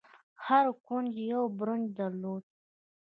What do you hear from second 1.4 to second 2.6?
برج درلود.